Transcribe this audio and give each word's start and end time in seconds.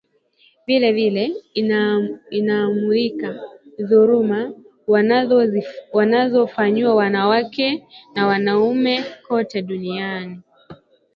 Vilievile, 0.67 1.33
inamulika 2.31 3.39
dhuluma 3.79 4.53
wanazofanyiwa 5.93 6.95
wanawake 6.95 7.87
na 8.15 8.27
wanaume 8.27 9.03
kote 9.27 9.61
duniani 9.61 10.39